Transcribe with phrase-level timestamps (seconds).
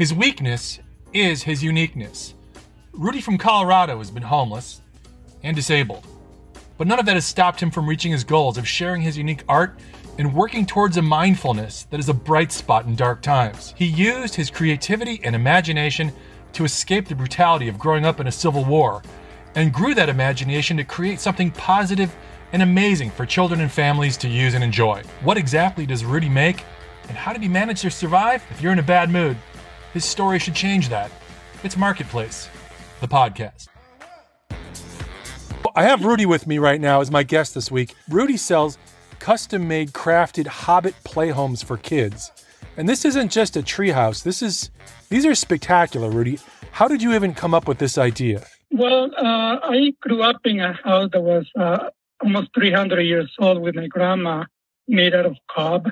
[0.00, 0.78] His weakness
[1.12, 2.32] is his uniqueness.
[2.94, 4.80] Rudy from Colorado has been homeless
[5.42, 6.06] and disabled,
[6.78, 9.44] but none of that has stopped him from reaching his goals of sharing his unique
[9.46, 9.78] art
[10.16, 13.74] and working towards a mindfulness that is a bright spot in dark times.
[13.76, 16.14] He used his creativity and imagination
[16.54, 19.02] to escape the brutality of growing up in a civil war
[19.54, 22.16] and grew that imagination to create something positive
[22.54, 25.02] and amazing for children and families to use and enjoy.
[25.24, 26.64] What exactly does Rudy make,
[27.08, 28.42] and how did he manage to survive?
[28.48, 29.36] If you're in a bad mood,
[29.92, 31.10] his story should change that.
[31.62, 32.48] It's Marketplace,
[33.00, 33.68] the podcast.
[35.76, 37.94] I have Rudy with me right now as my guest this week.
[38.08, 38.76] Rudy sells
[39.18, 42.32] custom made crafted hobbit playhomes for kids.
[42.76, 44.22] And this isn't just a treehouse.
[44.22, 44.70] This is
[45.10, 46.38] these are spectacular, Rudy.
[46.72, 48.46] How did you even come up with this idea?
[48.70, 51.90] Well, uh, I grew up in a house that was uh,
[52.22, 54.44] almost 300 years old with my grandma,
[54.86, 55.90] made out of cob,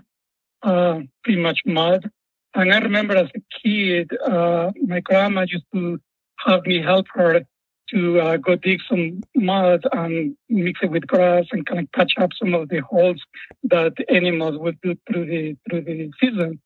[0.63, 2.11] uh, pretty much mud.
[2.59, 6.01] And I remember as a kid, uh, my grandma used to
[6.45, 7.43] have me help her
[7.91, 12.15] to uh, go dig some mud and mix it with grass and kind of patch
[12.21, 13.23] up some of the holes
[13.63, 16.61] that animals would do through the through the season.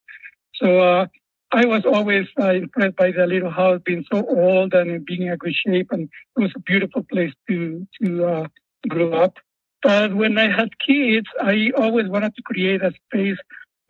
[0.55, 1.06] So uh,
[1.53, 5.36] I was always uh, impressed by the little house being so old and being in
[5.36, 8.47] good shape, and it was a beautiful place to to uh,
[8.88, 9.34] grow up.
[9.83, 13.36] But when I had kids, I always wanted to create a space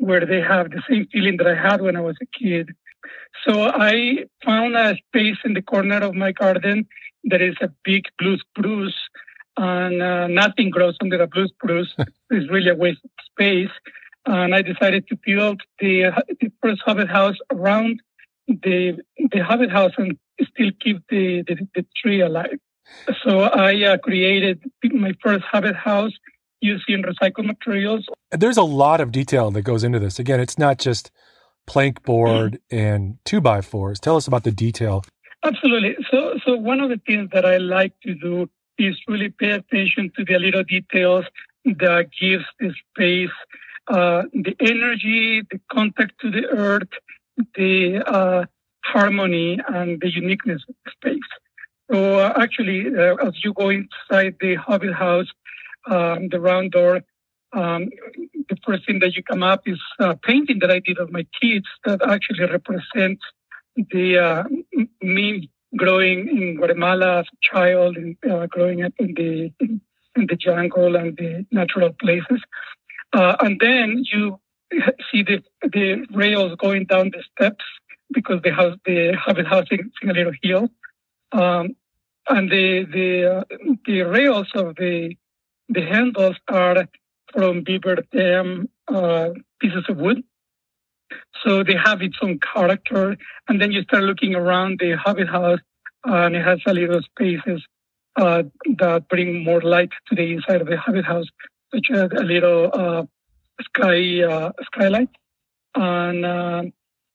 [0.03, 2.75] where they have the same feeling that I had when I was a kid.
[3.47, 6.89] So I found a space in the corner of my garden
[7.31, 8.99] that is a big blue spruce,
[9.57, 11.95] and uh, nothing grows under a blue spruce.
[12.31, 13.75] it's really a waste of space.
[14.27, 18.03] And I decided to build the, the first Hobbit house around
[18.49, 18.99] the
[19.31, 20.19] the Hobbit house and
[20.53, 22.59] still keep the, the, the tree alive.
[23.25, 26.13] So I uh, created my first Hobbit house
[26.63, 28.07] using recycled materials.
[28.31, 30.19] There's a lot of detail that goes into this.
[30.19, 31.11] Again, it's not just
[31.67, 32.77] plank board mm-hmm.
[32.77, 34.01] and two by fours.
[34.01, 35.05] Tell us about the detail.
[35.45, 35.97] Absolutely.
[36.11, 38.49] So, so one of the things that I like to do
[38.79, 41.25] is really pay attention to the little details
[41.65, 43.31] that gives the space
[43.89, 46.89] uh, the energy, the contact to the earth,
[47.57, 48.45] the uh,
[48.85, 51.31] harmony, and the uniqueness of the space.
[51.91, 55.27] So uh, actually, uh, as you go inside the Hobbit house,
[55.87, 57.03] um, the round door,
[57.53, 57.91] um,
[58.49, 61.27] the first thing that you come up is a painting that I did of my
[61.41, 63.23] kids that actually represents
[63.77, 64.45] the uh,
[65.03, 69.81] me growing in Guatemala as a child and uh, growing up in the in,
[70.15, 72.41] the jungle and the natural places.
[73.13, 74.39] Uh, and then you
[75.11, 77.65] see the the rails going down the steps
[78.13, 79.17] because the house the
[80.03, 80.69] in a little hill.
[81.33, 81.77] Um,
[82.29, 83.45] and the the uh,
[83.87, 85.17] the rails of the
[85.73, 86.89] the handles are
[87.33, 90.23] from beaver dam uh, pieces of wood.
[91.45, 93.17] So they have its own character.
[93.49, 95.61] And then you start looking around the Hobbit house,
[96.05, 97.63] and it has a little spaces
[98.17, 98.43] uh,
[98.79, 101.27] that bring more light to the inside of the Hobbit house,
[101.75, 103.05] such as a little uh,
[103.61, 105.09] sky uh, skylight
[105.75, 106.63] and uh,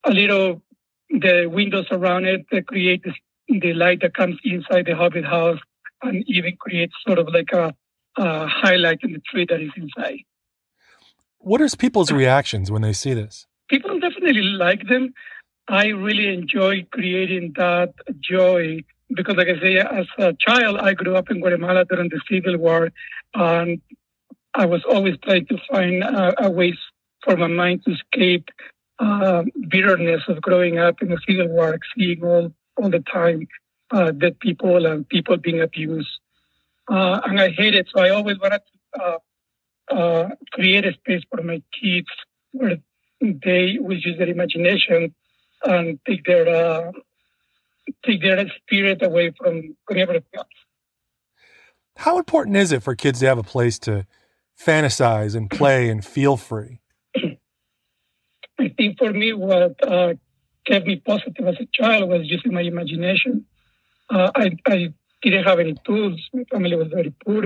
[0.06, 0.62] a little
[1.10, 3.04] the windows around it that create
[3.48, 5.60] the light that comes inside the Hobbit house
[6.04, 7.74] and even creates sort of like a,
[8.18, 10.20] a highlight in the tree that is inside.
[11.40, 13.46] What are people's reactions when they see this?
[13.70, 15.14] People definitely like them.
[15.68, 18.84] I really enjoy creating that joy
[19.14, 22.58] because, like I say, as a child, I grew up in Guatemala during the Civil
[22.58, 22.90] War,
[23.34, 23.82] and
[24.54, 26.74] I was always trying to find uh, a way
[27.24, 28.50] for my mind to escape
[29.00, 33.48] uh, bitterness of growing up in the Civil War, seeing all all the time,
[33.92, 36.08] uh, dead people and people being abused.
[36.90, 37.88] Uh, and I hate it.
[37.94, 39.18] So I always wanted to uh,
[39.94, 42.08] uh, create a space for my kids
[42.52, 42.78] where
[43.20, 45.14] they will use their imagination
[45.64, 46.92] and take their uh,
[48.06, 50.48] take their spirit away from everything else.
[51.98, 54.06] How important is it for kids to have a place to
[54.60, 56.80] fantasize and play and feel free?
[58.60, 60.14] I think for me, what uh,
[60.66, 63.46] kept me positive as a child was using my imagination.
[64.10, 66.20] Uh, I, I didn't have any tools.
[66.34, 67.44] My family was very poor.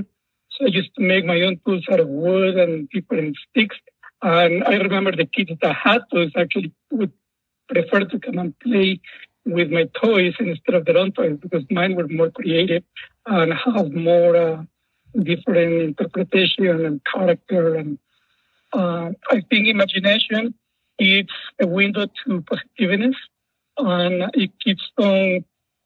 [0.51, 3.77] So I used to make my own tools out of wood and different sticks.
[4.21, 7.11] And I remember the kids that had tools actually would
[7.67, 8.99] prefer to come and play
[9.45, 12.83] with my toys instead of their own toys because mine were more creative
[13.25, 14.63] and have more uh,
[15.23, 17.75] different interpretation and character.
[17.75, 17.97] And
[18.73, 20.53] uh, I think imagination
[20.99, 23.15] it's a window to positiveness,
[23.77, 25.43] and it keeps them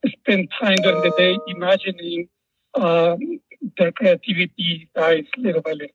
[0.09, 2.27] spend time during the day imagining
[2.75, 3.39] um,
[3.77, 5.87] their creativity dies little by little.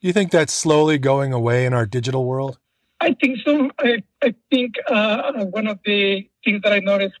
[0.00, 2.58] Do you think that's slowly going away in our digital world?
[3.00, 3.70] I, I think so.
[3.78, 7.18] I, I think uh, one of the things that I noticed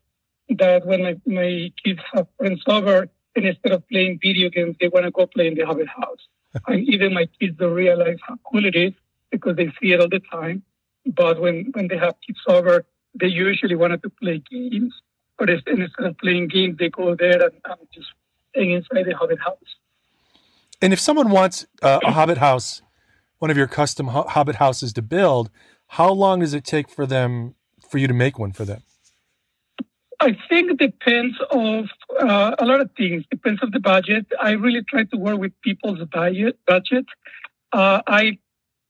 [0.50, 4.88] that when my, my kids have friends over, and instead of playing video games, they
[4.88, 6.26] want to go play in the Hobbit house.
[6.66, 8.92] and even my kids don't realize how cool it is
[9.30, 10.62] because they see it all the time.
[11.06, 14.94] But when, when they have kids over, they usually wanted to play games.
[15.38, 18.08] But if, instead of playing games, they go there and, and just
[18.54, 19.76] hang inside the Hobbit house.
[20.82, 22.82] And if someone wants uh, a Hobbit house,
[23.38, 25.50] one of your custom Hobbit houses to build,
[25.88, 27.54] how long does it take for them
[27.88, 28.82] for you to make one for them?
[30.20, 31.86] I think it depends of
[32.20, 33.24] uh, a lot of things.
[33.30, 34.26] Depends on the budget.
[34.40, 36.58] I really try to work with people's budget.
[36.66, 37.06] Budget.
[37.72, 38.38] Uh, I,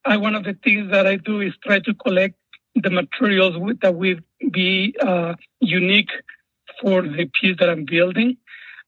[0.06, 2.36] I one of the things that I do is try to collect
[2.74, 6.10] the materials with, that will be uh, unique
[6.80, 8.36] for the piece that I'm building.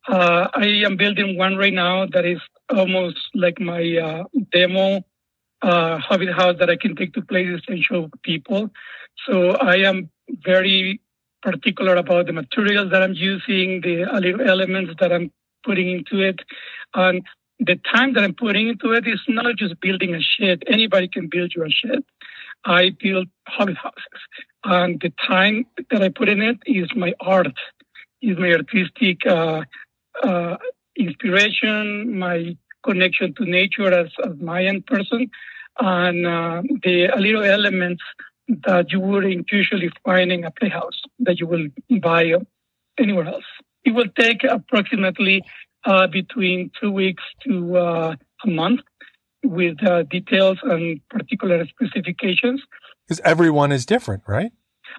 [0.08, 5.02] Uh, I am building one right now that is almost like my uh, demo
[5.62, 8.70] uh, house that I can take to places and show people.
[9.26, 10.10] So I am
[10.44, 11.00] very
[11.42, 15.30] particular about the materials that I'm using, the little elements that I'm
[15.64, 16.40] putting into it.
[16.94, 17.22] And
[17.58, 20.62] the time that I'm putting into it is not just building a shed.
[20.66, 22.02] Anybody can build you a shed.
[22.64, 24.20] I build hobbit houses.
[24.64, 27.48] And the time that I put in it is my art,
[28.22, 29.62] is my artistic uh,
[30.22, 30.56] uh,
[30.96, 35.30] inspiration, my connection to nature as, as Mayan person,
[35.78, 38.02] and uh, the little elements
[38.66, 41.66] that you wouldn't usually find in a playhouse that you will
[42.00, 42.32] buy
[42.98, 43.44] anywhere else.
[43.84, 45.42] It will take approximately
[45.84, 48.80] uh, between two weeks to uh, a month
[49.42, 52.62] with uh, details and particular specifications.
[53.06, 54.52] Because everyone is different, right?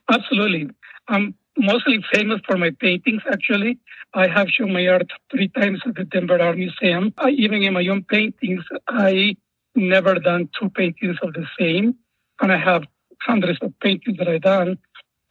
[0.10, 0.70] Absolutely.
[1.08, 3.80] I'm mostly famous for my paintings, actually.
[4.14, 7.14] I have shown my art three times at the Denver Art Museum.
[7.18, 9.36] I, even in my own paintings, I
[9.76, 11.96] never done two paintings of the same.
[12.42, 12.84] And I have
[13.22, 14.78] hundreds of paintings that I've done,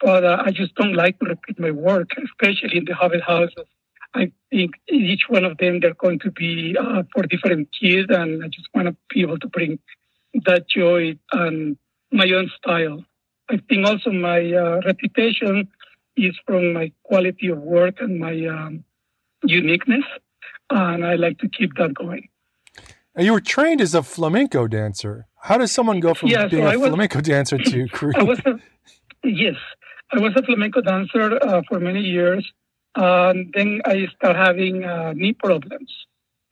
[0.00, 3.66] but uh, I just don't like to repeat my work, especially in the Hobbit houses.
[4.14, 8.42] I think each one of them they're going to be uh, for different kids, and
[8.42, 9.78] I just want to be able to bring
[10.46, 11.76] that joy and
[12.12, 13.04] my own style.
[13.48, 15.68] I think also my uh, reputation
[16.16, 18.84] is from my quality of work and my um,
[19.44, 20.04] uniqueness,
[20.70, 22.28] and I like to keep that going.
[23.18, 25.26] You were trained as a flamenco dancer.
[25.42, 28.38] How does someone go from yeah, being so a was, flamenco dancer to I was
[28.46, 28.58] a,
[29.24, 29.56] yes,
[30.12, 32.50] I was a flamenco dancer uh, for many years.
[32.96, 35.90] And then I started having uh, knee problems.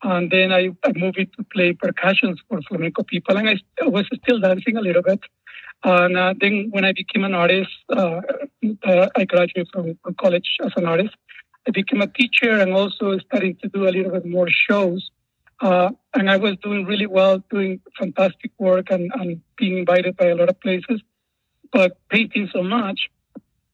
[0.03, 3.37] And then I, I moved to play percussions for flamenco people.
[3.37, 5.21] And I, I was still dancing a little bit.
[5.85, 8.21] And uh, then when I became an artist, uh,
[8.85, 11.15] uh, I graduated from, college as an artist.
[11.67, 15.11] I became a teacher and also starting to do a little bit more shows.
[15.61, 20.27] Uh, and I was doing really well, doing fantastic work and, and being invited by
[20.27, 21.01] a lot of places.
[21.73, 23.11] But painting so much,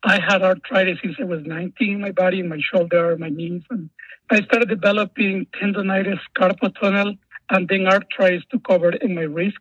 [0.03, 3.63] I had arthritis since I was 19 in my body, my shoulder, my knees.
[3.71, 3.89] And
[4.31, 7.15] I started developing tendonitis, carpal tunnel,
[7.51, 9.59] and then arthritis took over in my wrist.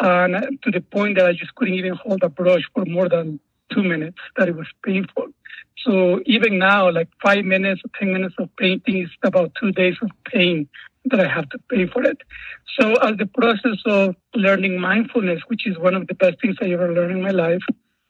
[0.00, 3.38] And to the point that I just couldn't even hold a brush for more than
[3.72, 5.28] two minutes, that it was painful.
[5.84, 9.96] So even now, like five minutes or 10 minutes of painting is about two days
[10.02, 10.68] of pain
[11.06, 12.18] that I have to pay for it.
[12.78, 16.70] So as the process of learning mindfulness, which is one of the best things I
[16.70, 17.62] ever learned in my life,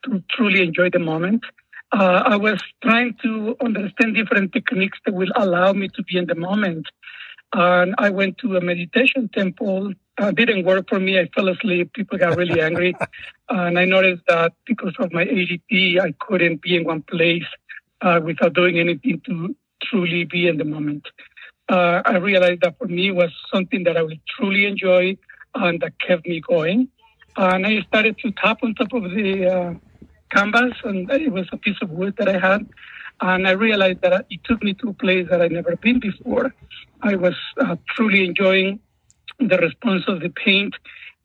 [0.05, 1.45] to truly enjoy the moment,
[1.93, 6.27] uh, I was trying to understand different techniques that will allow me to be in
[6.27, 6.87] the moment.
[7.53, 9.93] And I went to a meditation temple.
[10.21, 11.19] Uh, didn't work for me.
[11.19, 11.95] I fell asleep.
[11.95, 12.95] People got really angry.
[13.49, 17.49] and I noticed that because of my ADD, I couldn't be in one place
[18.03, 21.07] uh, without doing anything to truly be in the moment
[21.71, 25.17] uh, I realized that for me was something that I would truly enjoy
[25.55, 26.89] and that kept me going.
[27.37, 29.75] And I started to tap on top of the uh,
[30.31, 32.69] canvas, and it was a piece of wood that I had.
[33.21, 36.53] And I realized that it took me to a place that I'd never been before.
[37.03, 38.81] I was uh, truly enjoying
[39.41, 40.75] the response of the paint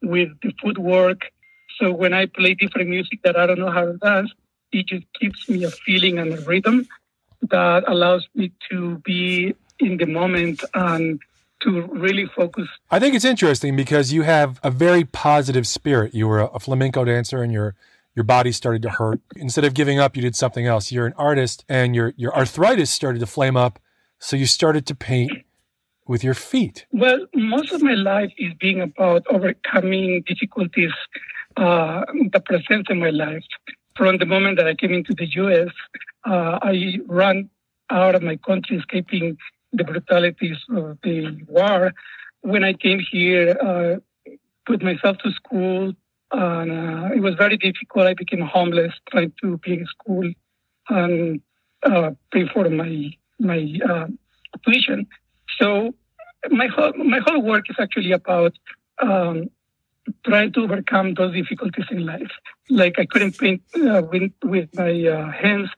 [0.02, 1.20] with the footwork.
[1.78, 4.32] So when I play different music that I don't know how to dance,
[4.72, 6.86] it just gives me a feeling and a rhythm
[7.50, 11.20] that allows me to be in the moment and
[11.62, 12.68] to really focus.
[12.90, 16.14] I think it's interesting because you have a very positive spirit.
[16.14, 17.74] You were a flamenco dancer and your
[18.14, 19.20] your body started to hurt.
[19.36, 20.90] Instead of giving up, you did something else.
[20.90, 23.78] You're an artist and your your arthritis started to flame up,
[24.18, 25.32] so you started to paint
[26.06, 26.86] with your feet.
[26.92, 30.92] Well, most of my life is being about overcoming difficulties
[31.56, 33.44] uh, that present in my life.
[33.96, 35.68] From the moment that I came into the U.S.,
[36.24, 37.48] uh, I ran
[37.90, 39.38] out of my country, escaping
[39.72, 41.92] the brutalities of the war.
[42.42, 43.96] When I came here, uh,
[44.66, 45.92] put myself to school,
[46.32, 48.06] and uh, it was very difficult.
[48.06, 50.30] I became homeless trying to be in school
[50.88, 51.40] and
[51.82, 54.06] uh, pay for my my uh,
[54.64, 55.06] tuition.
[55.58, 55.94] So
[56.50, 58.54] my whole my whole work is actually about
[59.00, 59.50] um,
[60.24, 62.30] trying to overcome those difficulties in life.
[62.70, 65.70] Like I couldn't paint uh, with, with my uh, hands,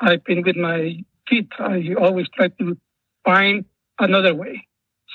[0.00, 1.48] I paint with my feet.
[1.58, 2.76] I always try to
[3.24, 3.64] find
[3.98, 4.66] another way.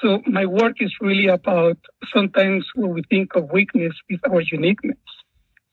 [0.02, 1.78] So my work is really about
[2.14, 4.98] sometimes when we think of weakness is our uniqueness.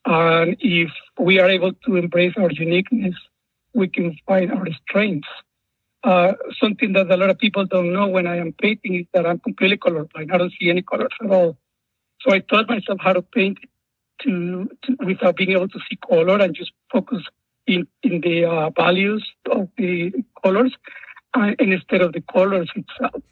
[0.04, 3.14] And if we are able to embrace our uniqueness,
[3.75, 5.28] we can find our strengths.
[6.04, 9.26] Uh, something that a lot of people don't know when I am painting is that
[9.26, 10.32] I'm completely colorblind.
[10.32, 11.58] I don't see any colors at all.
[12.20, 13.58] So I taught myself how to paint
[14.22, 17.22] to, to without being able to see color and just focus
[17.66, 20.12] in, in the uh, values of the
[20.42, 20.74] colors
[21.34, 23.22] uh, instead of the colors itself.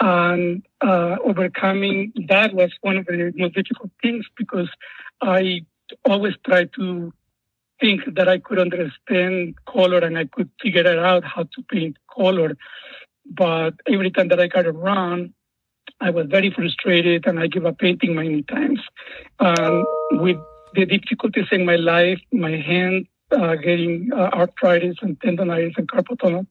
[0.00, 4.68] And uh, overcoming that was one of the most difficult things because
[5.20, 5.62] I
[6.04, 7.12] always try to
[7.80, 12.56] think that I could understand color and I could figure out how to paint color.
[13.26, 15.32] But every time that I got around,
[16.00, 18.80] I was very frustrated and I gave up painting many times.
[19.38, 20.38] Um, with
[20.74, 26.18] the difficulties in my life, my hand uh, getting uh, arthritis and tendonitis and carpal
[26.18, 26.46] tunnel,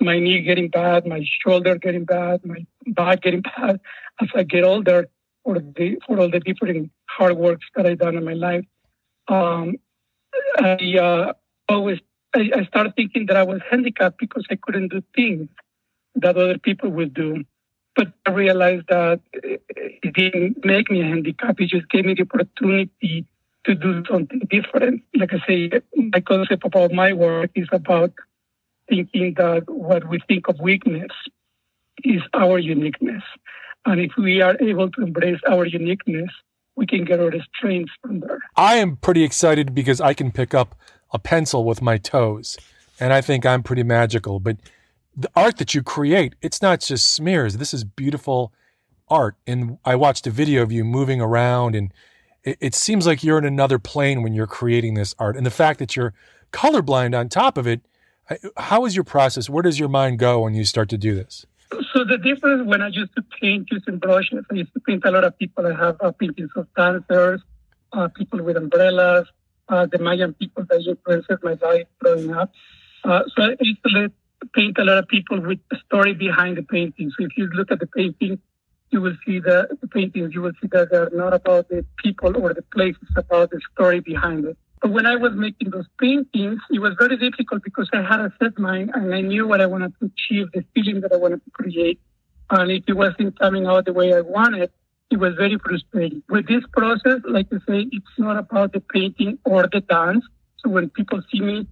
[0.00, 3.80] my knee getting bad, my shoulder getting bad, my back getting bad
[4.20, 5.08] as I get older
[5.44, 8.64] for the for all the different hard works that I've done in my life.
[9.28, 9.76] Um,
[10.58, 11.32] I uh,
[11.68, 12.00] always
[12.34, 15.48] I, I started thinking that I was handicapped because I couldn't do things
[16.16, 17.44] that other people would do.
[17.94, 21.60] But I realized that it didn't make me a handicap.
[21.60, 23.26] It just gave me the opportunity
[23.64, 25.02] to do something different.
[25.14, 28.12] Like I say, my concept about my work is about
[28.88, 31.10] thinking that what we think of weakness
[32.04, 33.22] is our uniqueness.
[33.86, 36.30] And if we are able to embrace our uniqueness,
[36.76, 38.38] we can get our strengths from there.
[38.56, 40.74] I am pretty excited because I can pick up
[41.10, 42.58] a pencil with my toes.
[43.00, 44.40] And I think I'm pretty magical.
[44.40, 44.58] But
[45.16, 47.56] the art that you create, it's not just smears.
[47.56, 48.52] This is beautiful
[49.08, 49.36] art.
[49.46, 51.92] And I watched a video of you moving around, and
[52.44, 55.36] it, it seems like you're in another plane when you're creating this art.
[55.36, 56.12] And the fact that you're
[56.52, 57.80] colorblind on top of it,
[58.56, 59.48] how is your process?
[59.48, 61.46] Where does your mind go when you start to do this?
[61.96, 65.10] So the difference when I used to paint using brushes, I used to paint a
[65.10, 67.40] lot of people I have uh, paintings of dancers,
[67.94, 69.26] uh, people with umbrellas,
[69.70, 72.52] uh, the Mayan people that influenced my life growing up.
[73.02, 74.10] Uh, so I used to let,
[74.54, 77.10] paint a lot of people with a story behind the painting.
[77.18, 78.40] So if you look at the painting,
[78.90, 82.36] you will see the, the paintings, you will see that they're not about the people
[82.36, 84.58] or the place, it's about the story behind it.
[84.82, 88.58] When I was making those paintings, it was very difficult because I had a set
[88.58, 91.50] mind and I knew what I wanted to achieve, the feeling that I wanted to
[91.50, 91.98] create.
[92.50, 94.70] And if it wasn't coming out the way I wanted,
[95.10, 96.22] it was very frustrating.
[96.28, 100.24] With this process, like I say, it's not about the painting or the dance.
[100.58, 101.66] So when people see me,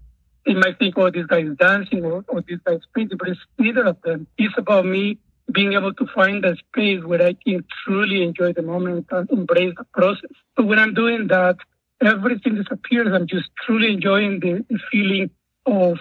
[0.47, 3.29] they might think, oh, this guy is dancing or, or this guy is painting, but
[3.29, 4.27] it's neither of them.
[4.39, 5.19] It's about me
[5.53, 9.75] being able to find a space where I can truly enjoy the moment and embrace
[9.77, 10.31] the process.
[10.57, 11.57] So when I'm doing that,
[12.03, 13.09] everything disappears.
[13.13, 15.31] I'm just truly enjoying the, feeling
[15.67, 15.99] of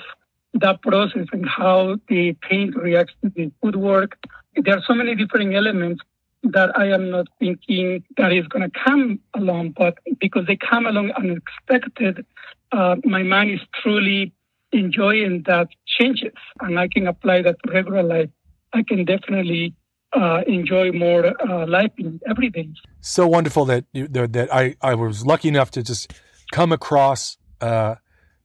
[0.54, 4.18] that process and how the paint reacts to the woodwork.
[4.56, 6.02] There are so many different elements
[6.44, 10.86] that I am not thinking that is going to come along, but because they come
[10.86, 12.26] along unexpected,
[12.72, 14.34] uh, my mind is truly
[14.72, 18.30] enjoying that changes and I can apply that to regular life.
[18.74, 19.76] I can definitely
[20.16, 22.70] uh, enjoy more uh, life in every day.
[23.02, 26.14] So wonderful that you, that I, I was lucky enough to just
[26.52, 27.96] come across uh,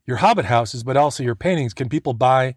[0.07, 1.75] your Hobbit houses, but also your paintings.
[1.75, 2.57] Can people buy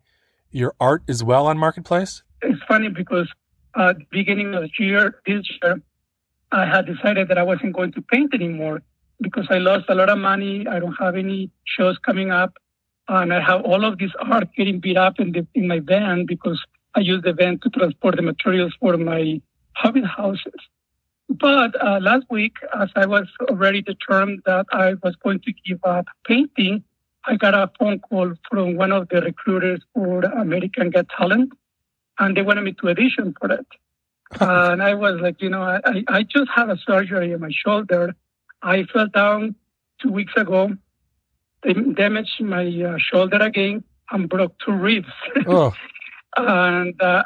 [0.52, 2.24] your art as well on Marketplace?
[2.42, 3.30] It's funny because
[3.76, 5.82] at the beginning of the year, this year,
[6.52, 8.82] I had decided that I wasn't going to paint anymore
[9.22, 10.68] because I lost a lot of money.
[10.68, 12.54] I don't have any shows coming up,
[13.08, 16.26] and I have all of this art getting beat up in the in my van
[16.26, 16.62] because
[16.96, 19.42] I use the van to transport the materials for my
[19.74, 20.62] hobbit houses.
[21.30, 25.80] But uh, last week, as I was already determined that I was going to give
[25.84, 26.84] up painting,
[27.26, 31.54] I got a phone call from one of the recruiters for American Got Talent,
[32.20, 33.66] and they wanted me to audition for it.
[34.42, 38.16] and I was like, you know, I, I just had a surgery on my shoulder.
[38.62, 39.56] I fell down
[40.02, 40.72] two weeks ago,
[41.64, 45.08] they damaged my uh, shoulder again, and broke two ribs.
[45.48, 45.74] Oh.
[46.38, 47.24] And uh,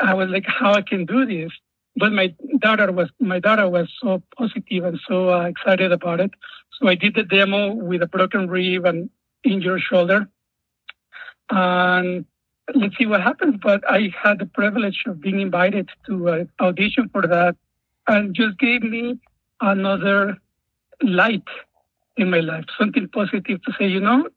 [0.00, 1.50] I was like, how I can do this?
[1.96, 6.32] But my daughter was my daughter was so positive and so uh, excited about it.
[6.78, 9.10] So I did the demo with a broken rib and
[9.44, 10.28] injured shoulder,
[11.50, 12.24] and
[12.74, 13.60] let's see what happens.
[13.62, 17.56] But I had the privilege of being invited to uh, audition for that,
[18.08, 19.20] and just gave me
[19.60, 20.38] another
[21.00, 21.44] light
[22.16, 24.28] in my life, something positive to say, you know,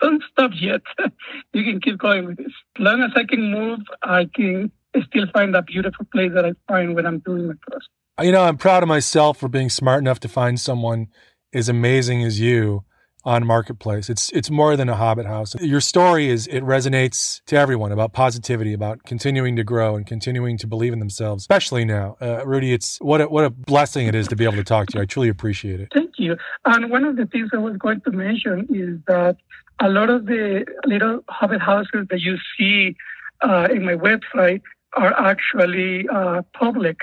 [0.00, 0.80] don't stop yet.
[1.52, 2.52] you can keep going with this.
[2.78, 4.70] As long as I can move, I can
[5.08, 7.88] still find that beautiful place that I find when I'm doing my process.
[8.22, 11.08] You know, I'm proud of myself for being smart enough to find someone
[11.52, 12.84] as amazing as you
[13.24, 14.10] on marketplace.
[14.10, 15.54] It's it's more than a hobbit house.
[15.60, 20.58] Your story is it resonates to everyone about positivity, about continuing to grow and continuing
[20.58, 22.16] to believe in themselves, especially now.
[22.20, 24.88] Uh, Rudy, it's what a, what a blessing it is to be able to talk
[24.88, 25.02] to you.
[25.02, 25.88] I truly appreciate it.
[25.94, 26.36] Thank you.
[26.64, 29.36] And one of the things I was going to mention is that
[29.80, 32.96] a lot of the little hobbit houses that you see
[33.42, 34.62] uh, in my website
[34.94, 36.98] are actually uh, public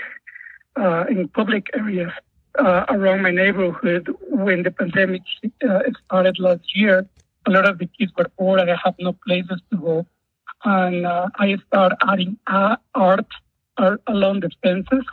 [0.77, 2.11] uh, in public areas
[2.57, 5.21] uh, around my neighborhood when the pandemic
[5.67, 7.05] uh, started last year.
[7.47, 10.05] A lot of the kids were bored and I had no places to go.
[10.63, 13.25] And uh, I started adding art,
[13.77, 15.05] art along the fences.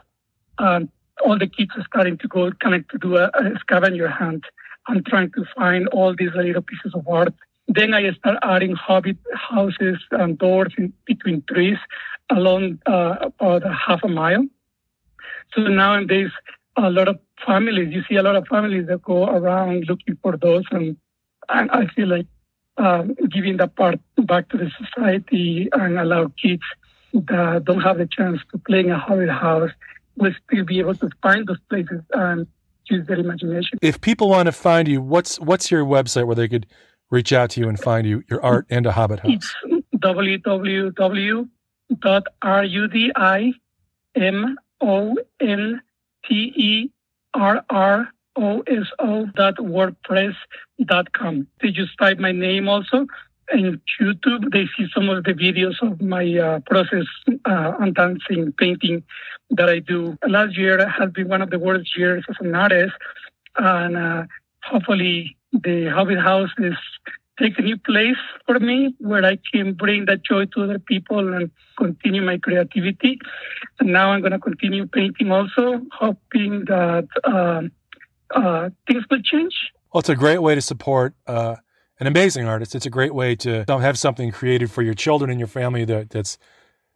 [0.58, 0.88] And
[1.24, 4.44] all the kids are starting to go kind of to do a, a scavenger hunt
[4.88, 7.34] and trying to find all these little pieces of art.
[7.68, 11.76] Then I start adding hobbit houses and doors in between trees
[12.30, 14.44] along uh, about a half a mile.
[15.54, 16.30] So nowadays,
[16.76, 20.36] a lot of families, you see a lot of families that go around looking for
[20.36, 20.64] those.
[20.70, 20.96] And,
[21.48, 22.26] and I feel like
[22.78, 26.62] um, giving that part back to the society and allow kids
[27.12, 29.70] that don't have the chance to play in a haunted house
[30.16, 32.46] will still be able to find those places and
[32.90, 33.78] use their imagination.
[33.82, 36.66] If people want to find you, what's what's your website where they could
[37.10, 39.32] reach out to you and find you, your art and a Hobbit House?
[39.32, 39.54] It's
[39.96, 41.48] www.rudimon
[46.28, 46.90] T E
[47.34, 50.34] R R O S O dot WordPress
[50.84, 51.46] dot com.
[51.60, 53.06] They just type my name also.
[53.50, 57.06] In YouTube, they see some of the videos of my uh, process
[57.46, 59.02] uh, on dancing, painting
[59.50, 60.18] that I do.
[60.28, 62.92] Last year has been one of the worst years as an artist,
[63.56, 64.24] and uh,
[64.64, 66.74] hopefully the Hobbit House is
[67.38, 71.32] take a new place for me where I can bring that joy to other people
[71.34, 73.18] and continue my creativity.
[73.78, 77.70] And now I'm going to continue painting also, hoping that um,
[78.34, 79.54] uh, things will change.
[79.92, 81.56] Well, it's a great way to support uh,
[82.00, 82.74] an amazing artist.
[82.74, 86.10] It's a great way to have something created for your children and your family that,
[86.10, 86.38] that's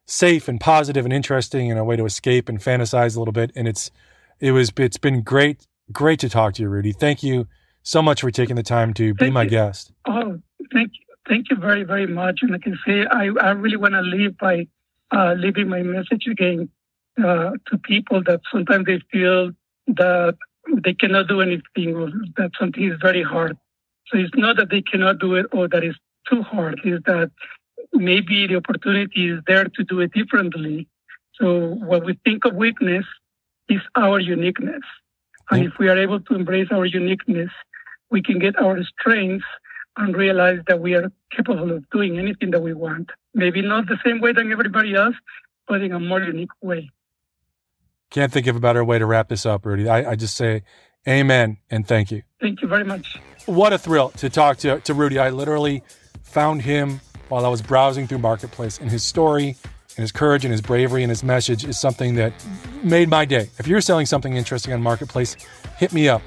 [0.04, 3.52] safe and positive and interesting and a way to escape and fantasize a little bit.
[3.54, 3.90] And it's
[4.40, 6.92] it was it's been great great to talk to you, Rudy.
[6.92, 7.46] Thank you
[7.82, 9.92] so much for taking the time to be my guest.
[10.06, 10.40] Oh,
[10.72, 11.00] thank you.
[11.28, 12.40] Thank you very, very much.
[12.42, 14.66] And like I say, I, I really want to leave by
[15.12, 16.68] uh, leaving my message again
[17.18, 19.52] uh, to people that sometimes they feel
[19.86, 20.36] that
[20.82, 23.56] they cannot do anything or that something is very hard.
[24.08, 26.80] So it's not that they cannot do it or that it's too hard.
[26.84, 27.30] It's that
[27.92, 30.88] maybe the opportunity is there to do it differently.
[31.40, 33.04] So what we think of weakness
[33.68, 34.82] is our uniqueness.
[35.50, 37.50] And if we are able to embrace our uniqueness,
[38.12, 39.46] we can get our strengths
[39.96, 43.10] and realize that we are capable of doing anything that we want.
[43.34, 45.16] Maybe not the same way than everybody else,
[45.66, 46.90] but in a more unique way.
[48.10, 49.88] Can't think of a better way to wrap this up, Rudy.
[49.88, 50.62] I, I just say
[51.08, 52.22] amen and thank you.
[52.40, 53.18] Thank you very much.
[53.46, 55.18] What a thrill to talk to, to Rudy.
[55.18, 55.82] I literally
[56.22, 59.56] found him while I was browsing through Marketplace, and his story
[59.96, 62.32] and his courage and his bravery and his message is something that
[62.82, 63.48] made my day.
[63.58, 65.36] If you're selling something interesting on Marketplace,
[65.78, 66.22] hit me up.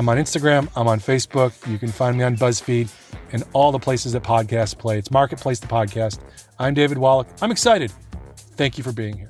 [0.00, 1.52] I'm on Instagram, I'm on Facebook.
[1.70, 2.88] You can find me on BuzzFeed
[3.32, 4.96] and all the places that podcasts play.
[4.96, 6.20] It's Marketplace, the podcast.
[6.58, 7.28] I'm David Wallach.
[7.42, 7.92] I'm excited.
[8.56, 9.29] Thank you for being here.